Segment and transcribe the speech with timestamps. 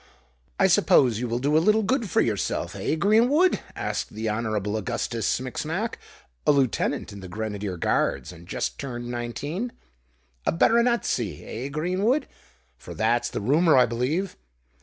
[0.59, 5.27] "I suppose you will do a little good for yourself—eh, Greenwood?" asked the Honourable Augustus
[5.27, 9.71] Smicksmack—a lieutenant in the Grenadier Guards, and just turned nineteen:
[10.43, 12.27] "a baronetcy—eh, Greenwood?
[12.79, 14.35] for that's the rumour, I believe?"